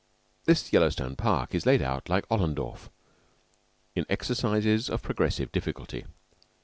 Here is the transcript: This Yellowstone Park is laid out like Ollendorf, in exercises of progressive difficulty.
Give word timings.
This 0.45 0.73
Yellowstone 0.73 1.15
Park 1.15 1.53
is 1.53 1.67
laid 1.67 1.79
out 1.79 2.09
like 2.09 2.25
Ollendorf, 2.31 2.89
in 3.93 4.03
exercises 4.09 4.89
of 4.89 5.03
progressive 5.03 5.51
difficulty. 5.51 6.05